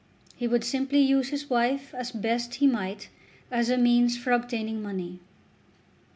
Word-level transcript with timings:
He 0.35 0.47
would 0.47 0.63
simply 0.63 0.97
use 0.99 1.29
his 1.29 1.47
wife 1.47 1.93
as 1.93 2.11
best 2.11 2.55
he 2.55 2.65
might 2.65 3.09
as 3.51 3.69
a 3.69 3.77
means 3.77 4.17
for 4.17 4.31
obtaining 4.31 4.81
money. 4.81 5.19